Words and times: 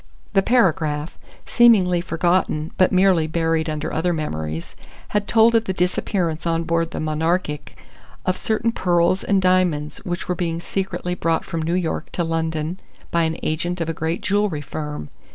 The 0.33 0.41
paragraph, 0.41 1.15
seemingly 1.45 2.01
forgotten 2.01 2.71
but 2.75 2.91
merely 2.91 3.27
buried 3.27 3.69
under 3.69 3.93
other 3.93 4.13
memories, 4.13 4.75
had 5.09 5.27
told 5.27 5.53
of 5.53 5.65
the 5.65 5.73
disappearance 5.73 6.47
on 6.47 6.63
board 6.63 6.89
the 6.89 6.99
Monarchic 6.99 7.77
of 8.25 8.35
certain 8.35 8.71
pearls 8.71 9.23
and 9.23 9.39
diamonds 9.39 9.99
which 9.99 10.27
were 10.27 10.33
being 10.33 10.59
secretly 10.59 11.13
brought 11.13 11.45
from 11.45 11.61
New 11.61 11.75
York 11.75 12.11
to 12.13 12.23
London 12.23 12.79
by 13.11 13.25
an 13.25 13.37
agent 13.43 13.79
of 13.79 13.89
a 13.89 13.93
great 13.93 14.21
jewellery 14.21 14.61
firm. 14.61 15.09